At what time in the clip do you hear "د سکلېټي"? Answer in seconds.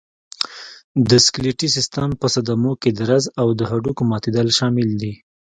1.09-1.67